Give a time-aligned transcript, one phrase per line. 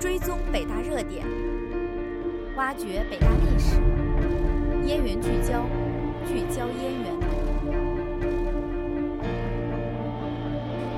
[0.00, 1.26] 追踪北大热点，
[2.56, 3.74] 挖掘北大历史，
[4.86, 5.64] 燕园聚焦，
[6.24, 7.18] 聚焦燕园。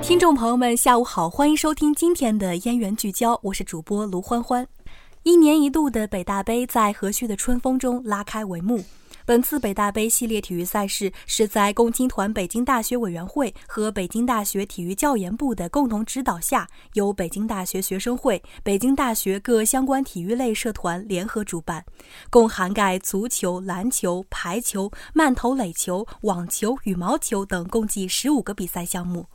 [0.03, 4.67] 听众朋友们，下午好，欢迎收听今天的燕园聚焦，我是主播卢欢欢。
[5.23, 8.83] 一年一度的北大杯在和煦的春风中拉开帷幕。
[9.23, 21.85] 本次北大杯系列体育赛事是在共青团北京大学委员会和北京大学体育教研部的共同指导下，由北京大学学生会、北京大学各相关体育类社团联合主办，
[22.31, 29.27] 共涵盖足球、篮球、排球、慢投垒球、网球、羽毛球等共计十五个比赛项目。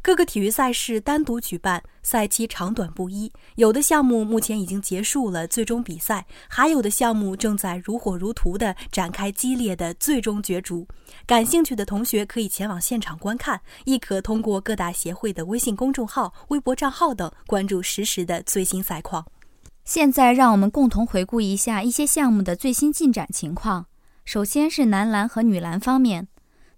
[0.00, 3.30] 各个体育赛事单独举办，赛期长短不一。
[3.56, 10.86] 有的项目目前已经结束了最终比赛，还有的项目正在如火如荼地展开激烈的最终角逐。
[11.26, 19.26] 感兴趣的同学可以前往现场观看，亦可通过各大协会的微信公众号、微博账号等关注实时的最新赛况。
[19.84, 23.86] 现在，让我们共同回顾一下一些项目的最新进展情况。
[24.24, 26.28] 首先是男篮和女篮方面。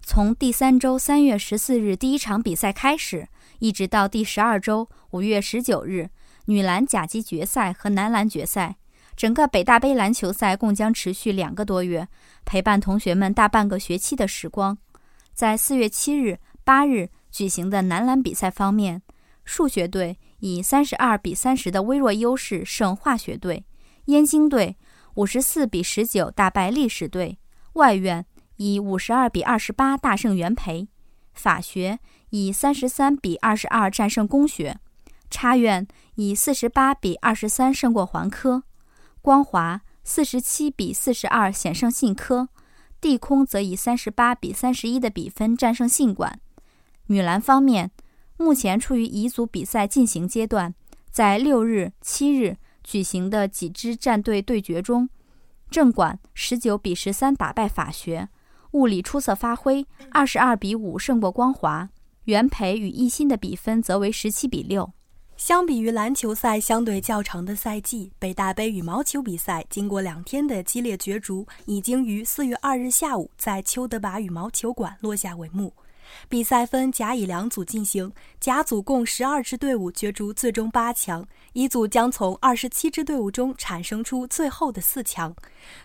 [0.03, 3.29] 从第三周三月十四日第一场比赛开始，
[3.61, 6.11] 一直到第十二周五月十九日，
[6.47, 8.77] 女篮甲级决赛和男篮决赛，
[9.15, 12.09] 整个北大杯篮球赛共将持续两个多月，
[12.45, 14.77] 陪伴同学们大半个学期的时光。
[15.33, 19.03] 在四月七日、八日举行的男篮比赛方面，
[19.45, 23.65] 数学队以三十二比三十的微弱优势胜化学队，
[24.07, 24.77] 燕京队
[25.15, 27.39] 五十四比十九大败历史队，
[27.75, 28.27] 外院。
[28.63, 30.87] 以五十二比二十八大胜元培，
[31.33, 34.79] 法学以三十三比二十二战胜工学，
[35.31, 38.65] 插院以四十八比二十三胜过环科，
[39.23, 42.51] 光华四十七比四十二险胜信科，
[43.01, 46.39] 地空则以三十八比三十一的比分战胜信管。
[47.07, 47.91] 女篮方面，
[48.37, 50.75] 目前处于乙组比赛进行阶段，
[51.11, 55.09] 在六日、七日举行的几支战队对决中，
[55.71, 58.29] 正管十九比十三打败法学。
[58.73, 61.89] 物理出色发挥，二十二比五胜过光华。
[62.25, 64.93] 袁培与一心的比分则为十七比六。
[65.37, 75.73] 相比于篮球赛相对较长的赛季，北大杯羽毛球比赛经过两天的激烈角逐，已经于四月二日下午在邱德拔羽毛球馆落下帷幕。
[76.29, 85.35] 比赛分甲乙两组进行，甲组共十二支队伍角逐最终八强，乙组将从二十七支队伍中产生出最后的四强。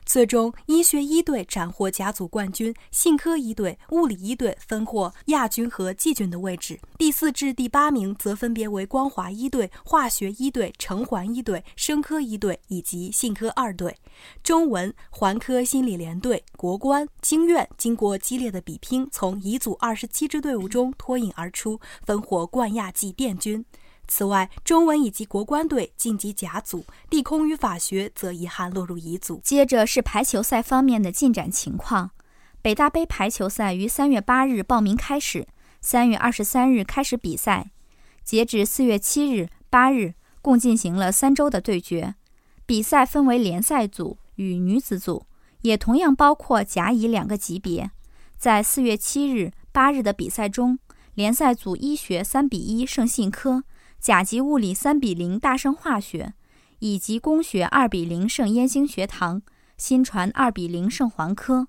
[0.06, 6.80] 最终，医学一队斩获甲组冠军，信科一队、物理一队分获亚军和季军的位置。
[6.97, 13.96] 第四至第八名则分别为光华一队、化学一队、城环一队、生科一队以及信科二队。
[14.42, 23.65] 中文、环科、心理联队、国关、经院经过激烈的比拼，从乙组二十七支队伍中脱颖而出，分获冠亚季殿军。
[24.07, 29.41] 此外，中文以及国关队晋级甲组，地空与法学则遗憾落入乙组。
[29.43, 32.11] 接着是排球赛方面的进展情况。
[32.61, 35.45] 北大杯排球赛于三月八日报名开始，
[35.81, 37.71] 三月二十三日开始比赛，
[38.23, 42.15] 截止四月七日、八日，共进行了三周的对决。
[42.65, 45.25] 比赛分为联赛组与女子组，
[45.63, 47.91] 也同样包括甲乙两个级别。
[48.37, 50.80] 在四月七日、八日的比赛中，
[51.16, 53.66] 联赛组医学三比一胜信科。
[54.00, 56.34] 甲级物理三比零大胜化学，
[56.80, 59.41] 乙级工学二比零胜燕兴学堂，
[59.75, 61.68] 新传二比零胜环科。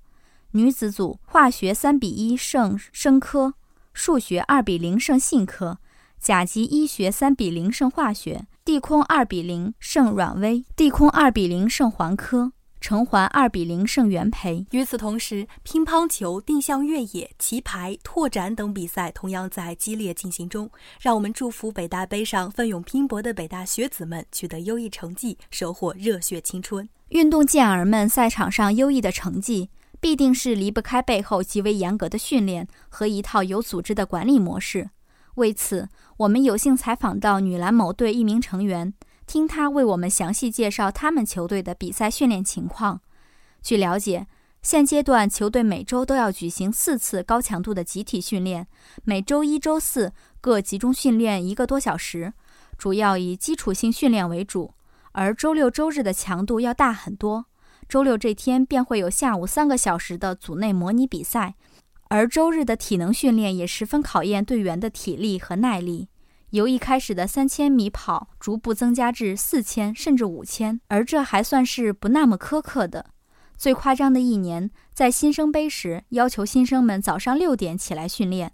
[0.53, 3.55] 女子组化学三比一胜生科，
[3.93, 5.78] 数学二比零胜信科，
[6.21, 12.53] 甲级医学三比零胜化学，地空二比零胜软微，地空二比零胜环科。
[12.86, 14.64] 城环二比零胜元培。
[14.70, 20.70] 与此同时，乒乓球、定向越野、棋牌、拓展等比赛同样在激烈进行中。
[21.00, 26.88] 让我们祝福北大杯上奋勇拼搏的北大学子们取得优异成绩，收获热血青春。
[27.08, 34.91] 运动健儿们赛场上优异的成绩，必定是离不开背后极为严格的训练和一套有组织的管理模式。
[35.34, 35.88] 为此，
[36.19, 38.94] 我们有幸采访到女篮某队一名成员。
[39.26, 43.00] 听他为我们详细介绍他们球队的比赛训练情况。
[43.61, 44.26] 据了解，
[44.62, 48.67] 现阶段球队每周都要举行四次高强度的集体训练，
[49.05, 52.32] 每周一、周四各集中训练一个多小时，
[52.78, 54.73] 主要以基础性训练为主。
[55.12, 57.46] 而周六、周日的强度要大很多，
[57.88, 61.55] 周六这天便会有下午三个小时的组内模拟比赛，
[62.08, 66.08] 而周日的体能训练也十分考验队员的体力和耐力。
[66.56, 73.11] 由一开始的三千米跑逐步增加至四千甚至五千，而这还算是不那么苛刻的。
[73.58, 78.53] 最夸张的一年，在新生杯时，要求新生们早上六点起来训练。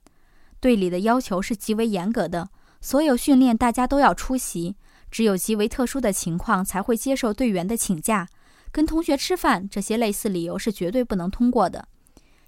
[0.58, 2.48] 队里的要求是极为严格的，
[2.80, 4.74] 所有训练大家都要出席，
[5.08, 8.26] 只有极为特殊的情况才会接受队员的请假。
[8.72, 11.86] 跟同学吃饭这些类似理由是绝对不能通过的。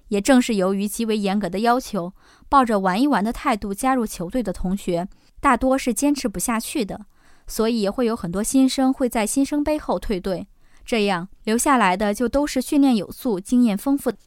[0.09, 2.13] 也正是由于极为严格的要求，
[2.47, 5.07] 抱着玩一玩的态度加入球队的同学，
[5.45, 7.05] 大多是坚持不下去的，
[7.45, 10.47] 所以会有很多新生会在新生杯后退队。
[10.83, 14.17] 这样留下来的就都是训练有素、经验丰富的。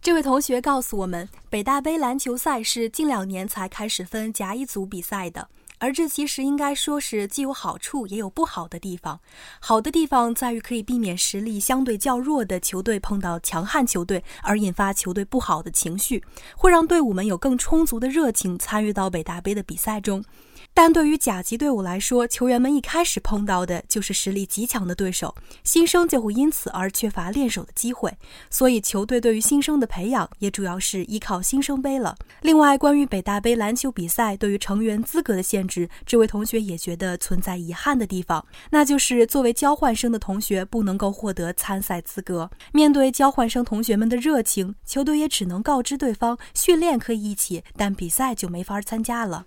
[0.00, 5.48] 这位同学告诉我们，北大杯篮球赛是近两年才开始分甲乙组比赛的。
[5.80, 9.18] 而这其实应该说是既有好处也有不好的地方。
[9.58, 16.22] 好的地方在于可以避免实力相对较弱的球队碰到强悍球队而引发球队不好的情绪，
[16.56, 20.22] 会让队伍们有更充足的热情参与到北大杯的比赛中。
[20.72, 28.16] 但对于甲级队伍来说，球员们一开始碰到的就是实力极强的对手，新生就会因此而缺乏练手的机会。
[28.48, 32.16] 所以，球队对于新生的培养也主要是依靠新生杯了。
[32.40, 42.50] 另外，关于北大杯篮球比赛对于成员资格的限制，这位同学也觉得存在遗憾的地方，那就是作为交换生的同学不能够获得参赛资格。
[42.72, 49.44] 面对交换生同学们的热情，球队也只能告知对方训练可以一起，但比赛就没法参加了。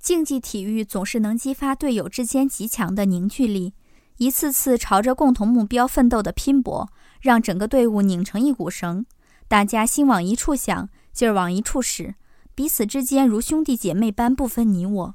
[0.00, 3.74] 竞技体育总是能激发队友之间极强的凝聚力，
[4.16, 6.88] 一次次朝着共同目标奋斗的拼搏，
[7.20, 9.04] 让整个队伍拧成一股绳，
[9.46, 12.14] 大家心往一处想，劲儿往一处使，
[12.54, 15.14] 彼此之间如兄弟姐妹般不分你我。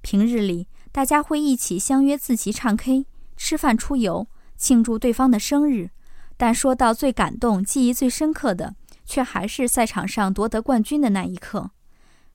[0.00, 3.04] 平日里，大家会一起相约自习、唱 K、
[3.36, 4.26] 吃饭、出游，
[4.56, 5.90] 庆祝对方的生日。
[6.38, 8.74] 但说到最感动、记忆最深刻的，
[9.04, 11.72] 却还是赛场上夺得冠军的那一刻。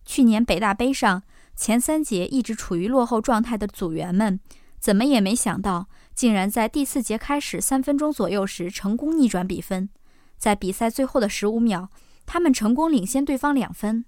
[0.06, 1.24] 去年北大杯上。
[1.58, 4.40] 前三节一直处于落后状态的组员们，
[4.80, 9.90] 怎么也没想到，竟然在第四节开始三分钟左右时成功逆转比分。
[10.38, 11.90] 在比赛最后的十五秒，
[12.28, 14.06] 他们成功领先对方两分。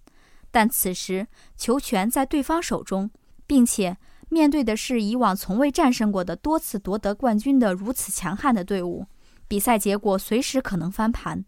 [0.51, 3.09] 但此时球权在对方手中，
[3.47, 3.97] 并且
[4.29, 9.07] 面对的是以往从未战胜过的多次夺得冠军的如此强悍的队伍，
[9.47, 11.43] 比赛结果随时可能翻盘。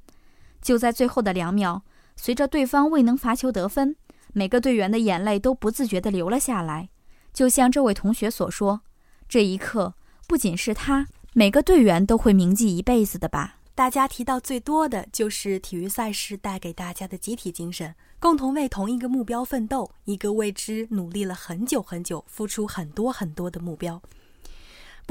[0.59, 1.83] 就在最后的两秒，
[2.15, 3.95] 随着对方未能罚球得分。
[4.33, 6.89] 每个队员的眼泪都不自觉地流了下来，
[7.33, 8.81] 就像这位同学所说
[9.27, 9.95] ：“这一刻
[10.27, 24.01] 不仅是他，每个队员都会铭记一辈子的吧。”大家提到最多的就是体育赛事带给大家的集体精神，共同为同一个目标奋斗，一个为之努力了很久很久、付出很多很多的目标。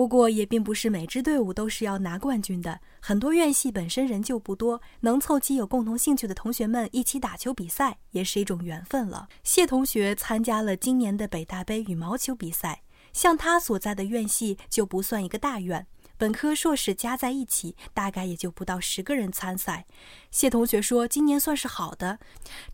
[0.01, 2.81] 不过，也并不是每支队伍都是要拿冠军的。
[3.01, 9.29] 很多院系本身人就不多，能凑齐有共同兴趣的同学们一起打球比赛，也是一种缘分了。
[9.45, 12.81] 谢同学参加了今年的北大杯羽毛球比赛，
[13.13, 15.87] 像他所在的院系就不算一个大院。
[16.21, 19.87] 本科、硕士加在一起，大概也就不到十个人参赛。
[20.31, 22.19] 谢同学说，今年算是好的，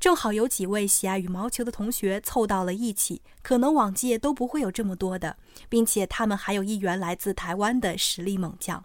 [0.00, 5.36] 正好有几位喜爱羽毛球的同学凑到了一起，可能往届都不会有这么多的，
[5.68, 8.82] 并且他们还有一员来自台湾的实力猛将。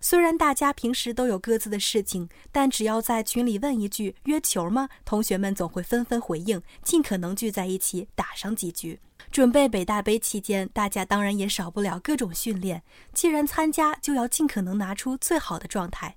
[0.00, 8.98] 虽然大家平时都有各自的事情，但只要在群里问一句“约球吗”，同学们总会纷纷回应，尽可能聚在一起打上几局。
[9.30, 12.82] 准备北大杯期间，大家当然也少不了各种训练。
[13.14, 16.16] 既然参加，就要尽可能拿出最好的状态。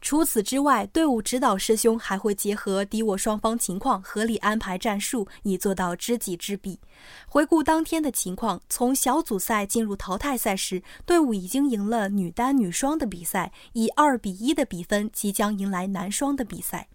[0.00, 6.80] 除此之外，队伍指导师兄还会结合敌我双方情况，合理安排战术，以做到知己知彼。
[7.26, 16.88] 回顾当天的情况，从小组赛进入淘汰赛时，队伍已经赢了女单、女双的比赛，以二比一的比分即将迎来男双的比赛。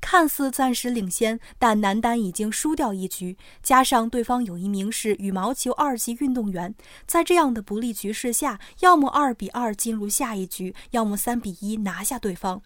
[0.00, 6.74] 看似暂时领先，但男单已经输掉一局，加上对方有一名是羽毛球二级运动员，
[7.06, 12.62] 在这样的不利局势下，要么二比二进入下一局，要么三比一拿下对方。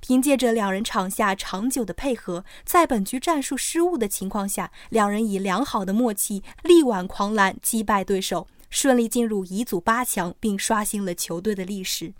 [0.00, 12.14] 凭借着两人场下长久的配合，在本局战术失误的情况下，两人以良好的默契力挽狂澜，击败对手，顺利进入乙组八强，并刷新了球队的历史。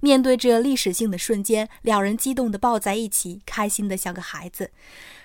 [0.00, 4.70] 面对这历史性的瞬间，两人激动地抱在一起，开心得像个孩子。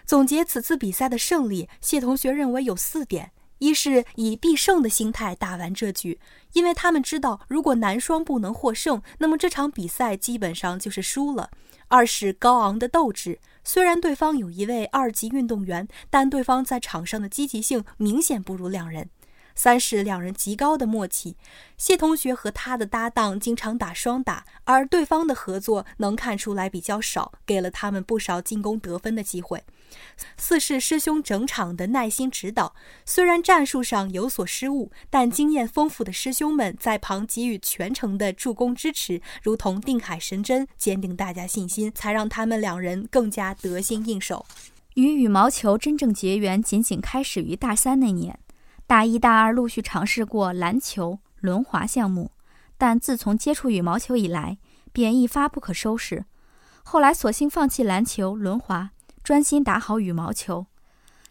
[0.05, 6.19] 总结此次比赛的胜利，谢同学认为有四点：一是以必胜的心态打完这局，
[6.53, 11.49] 因为他们知道，如果男双不能获胜，那么这场比赛基本上就是输了；
[11.87, 19.09] 二是高昂的斗志，虽然对方有一位二级运动员，但对方在场上的积极性明显不如两人。
[19.57, 21.35] 三是两人极高的默契，
[21.77, 29.63] 谢同学和他的搭档经常打双打，而对方的合作能看出来比较少，给了他们不少进攻得分的机会。
[30.37, 44.45] 四是师兄整场的耐心指导，虽然战术上有所失误，但经验丰富的师兄们在旁给予全程的助攻支持，如同定海神针，坚定大家信心，才让他们两人更加得心应手。
[44.93, 48.37] 与羽毛球真正结缘，仅仅开始于大三那年。
[48.87, 52.31] 大一、大二陆续尝试过篮球、轮滑项目，
[52.77, 54.57] 但自从接触羽毛球以来，
[54.93, 56.23] 便一发不可收拾。
[56.83, 58.91] 后来索性放弃篮球、轮滑，
[59.21, 60.67] 专心打好羽毛球。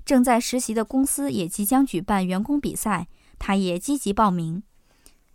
[0.04, 3.08] 正在实习的公司也即将举办员工比赛，
[3.38, 4.62] 他也积极报名。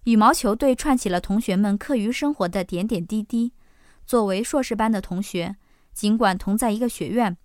[0.03, 3.51] 羽毛球队串起了同学们课余生活的点点滴滴。
[4.05, 5.55] 作为硕士班的同学，
[5.91, 7.35] 尽管同在一个学院，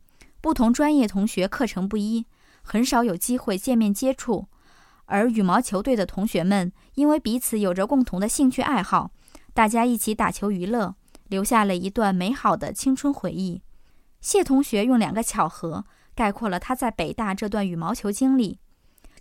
[0.42, 2.26] 不同专业同学课程不一，
[2.61, 4.49] 很少有机会见面接触。
[5.07, 9.11] 而羽毛球队的同学们因为彼此有着共同的兴趣爱好，
[9.55, 10.95] 大家一起打球娱乐，
[11.29, 13.63] 留下了一段美好的青春回忆。
[14.21, 15.85] 谢同学用两个巧合
[16.15, 18.59] 概括了他在北大这段羽毛球经历。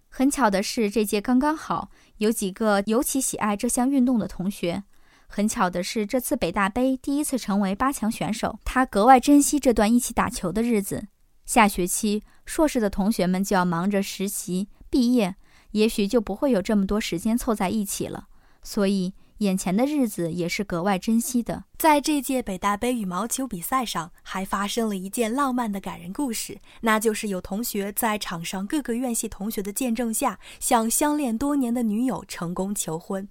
[0.09, 4.83] 很巧的是，这届刚刚好有几个尤其喜爱这项运动的同学。
[5.27, 11.07] 很巧的是，这次北大杯第一次成为八强选手，他格外珍惜这段一起打球的日子。
[11.45, 15.35] 下学期硕士的同学们就要忙着实习、毕业。
[15.75, 18.27] 也许就不会有这么多时间凑在一起了，
[18.63, 21.65] 所以眼前的日子也是格外珍惜的。
[21.77, 33.27] 在这届北大杯羽毛球比赛上，还发生了一件浪漫的感人故事，那就是有同学在场上各个院系同学的见证下，向相恋多年的女友成功求婚。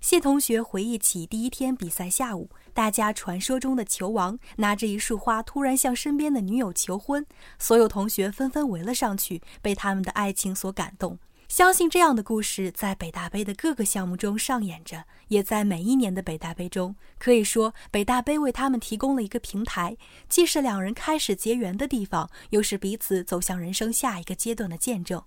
[0.00, 7.26] 谢同学回忆起第一天比赛下午，大家传说中的球王拿着一束花，突然向身边的女友求婚，
[7.58, 11.18] 所有同学纷纷围了上去，被他们的爱情所感动。
[11.48, 16.96] 相信这样的故事在北大杯的各个项目中上演着，也在每一年的北大杯中。
[17.18, 19.96] 可以说，北大杯为他们提供了一个平台，
[20.28, 25.22] 既是两人开始结缘的地方，又是彼此走向人生下一个阶段的见证。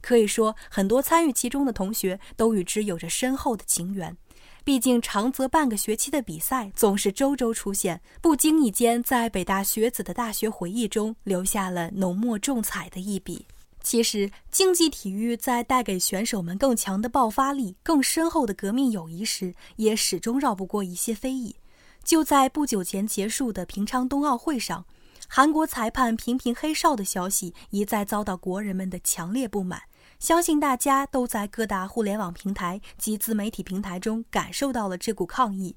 [0.00, 4.16] 可以说，很多参与其中的同学都与之有着深厚的情缘。
[4.62, 13.46] 毕竟，长则半个学期的比赛总是周周出现，不经意间在北大学子的大学回忆中留下了浓墨重彩的一笔。
[13.84, 21.56] 其实，竞技体育在带给选手们更强的爆发力、更深厚的革命友谊时，也始终绕不过一些非议。
[22.02, 24.86] 就在不久前结束的平昌冬奥会上，
[25.28, 29.82] 韩国裁判频频黑哨的消息一再遭到国人们的强烈不满。
[30.18, 35.76] 相信大家都在各大互联网平台及自媒体平台中感受到了这股抗议。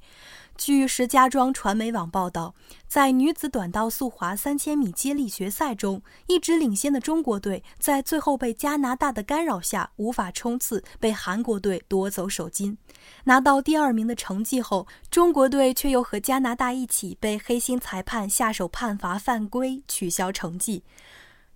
[0.58, 2.56] 据石家庄传媒网报道，
[2.88, 12.78] 在女子短道速滑三千米接力决赛中，一直领先的中国队在最后被加拿大的干扰下无法冲刺，被韩国队夺走首金。
[13.26, 20.84] 拿到第二名的成绩后，中国队却又和加拿大一起被黑心裁判下手判罚犯规，取消成绩。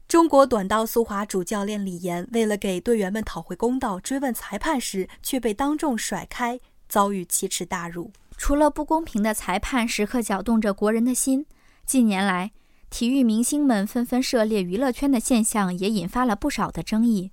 [0.08, 8.12] 中国短道速滑主教练李岩为了给队员们讨回公道，追问裁判时却被当众甩开，遭遇奇耻大辱。
[8.38, 11.46] 除了不公平的裁判时刻搅动着国人的心，
[11.86, 12.52] 近年来
[12.90, 17.32] 体育明星们纷纷涉猎娱乐圈的现象也引发了不少的争议。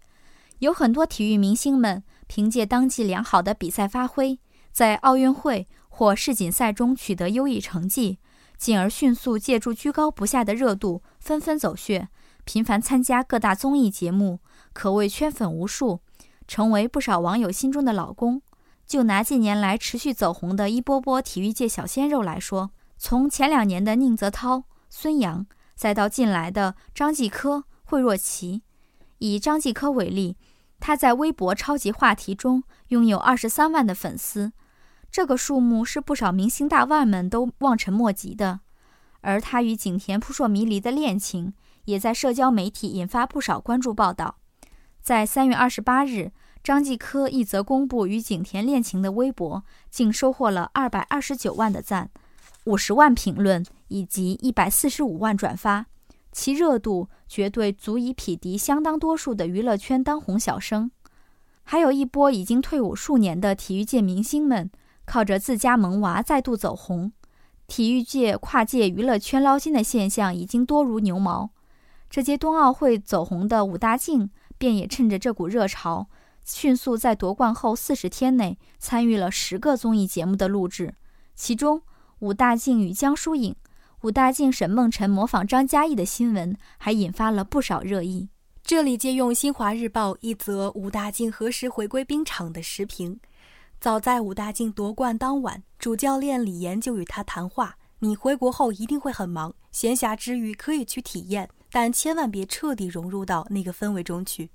[0.59, 4.39] 有很多体育明星们凭借当季良好的比赛发挥，
[4.73, 8.19] 在奥运会或世锦赛中取得优异成绩，
[8.57, 12.09] 进而迅速借助居高不下的热度纷纷走穴。
[12.45, 14.41] 频繁参加各大综艺节目，
[14.73, 16.01] 可谓圈粉无数，
[16.47, 18.43] 成为不少网友心中的老公。
[18.89, 28.63] 就拿近年来持续走红的一波波体育界小鲜肉来说，从前两年的宁泽涛、孙杨，再到近来的张继科、惠若琪。
[29.19, 30.39] 以张继科为例，
[30.81, 34.53] 他在微博超级话题中拥有二十三万的粉丝，
[35.13, 38.61] 这个数目是不少明星大腕们都望尘莫及的。
[39.21, 41.53] 而他与景甜扑朔迷离的恋情。
[41.89, 44.37] 也在社交媒体引发不少关注报道。
[45.09, 52.11] 在三月二十八日，张继科一则公布与景甜恋情的微博，竟收获了二百二十九万的赞，
[52.65, 55.87] 五十万评论以及一百四十五万转发，
[56.31, 60.91] 其热度绝对足以匹敌相当多数的娱乐圈当红小生。
[61.63, 64.71] 还有一波已经退伍数年的体育界明星们，
[65.07, 67.11] 靠着自家萌娃再度走红。
[67.67, 71.49] 体育界跨界娱乐圈捞金的现象已经多如牛毛。
[72.11, 76.09] 这届冬奥会走红的武大靖，便也趁着这股热潮，
[76.45, 80.95] 迅速在夺冠后四十天内参与了十个综艺节目的录制。
[81.35, 81.83] 其中，
[82.19, 83.55] 武大靖与江疏影、
[84.03, 88.29] 武大靖沈梦辰模仿张嘉译的新闻，还引发了不少热议。
[88.63, 93.19] 这里借用新华日报一则武大靖何时回归冰场的时评：
[93.81, 104.51] 早在武大靖夺冠当晚，主教练李岩就与他谈话：“你回国后一定会很忙，闲暇之余可以去体验。”但千万别彻底融入到那个氛围中去。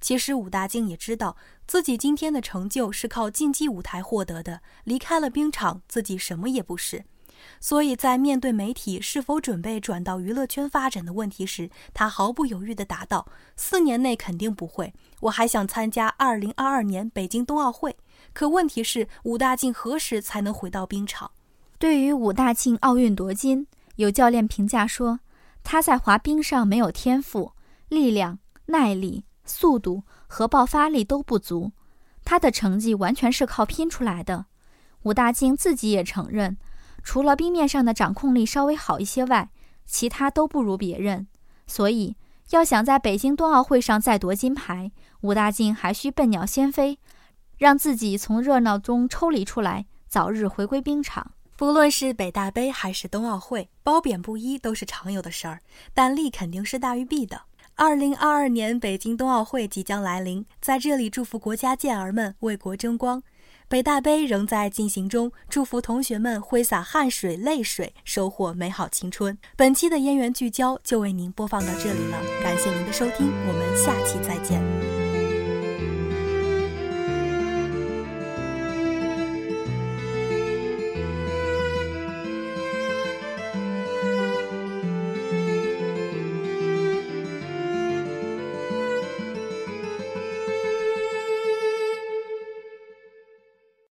[0.00, 1.36] 其实武大靖也知道
[1.66, 7.04] 自己今天的成就是靠竞技舞台获得的，离开了冰场，自己什么也不是。
[7.58, 13.26] 所以在面对媒体是否准备转到娱乐圈发展的问题时，他毫不犹豫地答道
[13.56, 17.96] ：“四年内肯定不会，我还想参加2022年北京冬奥会。
[18.34, 21.30] 可问题是，武大靖何时才能回到冰场？”
[21.78, 25.20] 对于武大靖奥运夺金，有教练评价说，
[25.62, 27.52] 他在滑冰上没有天赋，
[27.88, 31.72] 力量、耐力、速度和爆发力都不足，
[32.24, 34.46] 他的成绩完全是靠拼出来的。
[35.02, 36.56] 武大靖自己也承认。
[37.02, 39.48] 除了冰面上的掌控力稍微好一些外，
[39.86, 41.26] 其他都不如别人。
[41.66, 42.16] 所以，
[42.50, 46.98] 要想在北京冬奥会上再夺金牌，武大靖还需笨鸟先飞，
[47.56, 51.32] 让自己从热闹中抽离出来，早日回归冰场。
[51.60, 55.60] 不论是北大杯还是冬奥会，褒贬不一都是常有的事儿，
[55.92, 57.42] 但利肯定是大于弊的。
[57.74, 63.22] 二零二二年北京冬奥会即将来临，在这里祝福国家健儿们为国争光。
[63.68, 69.36] 北大杯仍在进行中，祝福同学们挥洒汗水、泪水，收获美好青春。
[69.54, 74.99] 本期的燕园聚焦就为您播放到这里了，感谢您的收听，我们下期再见。